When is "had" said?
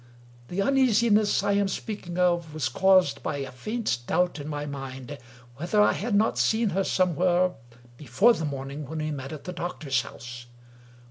5.93-6.15